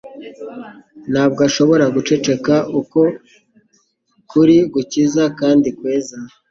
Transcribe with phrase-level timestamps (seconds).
[1.11, 3.01] Ntabwo ashobora guceceka uko
[4.31, 6.17] kuri gukiza kandi kweza.